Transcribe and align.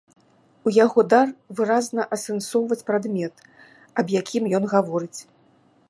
У 0.69 0.71
яго 0.85 1.03
дар 1.13 1.27
выразна 1.59 2.07
асэнсоўваць 2.17 2.81
прадмет, 2.89 3.35
аб 4.05 4.19
якім 4.21 4.43
ён 4.61 4.71
гаворыць. 4.75 5.17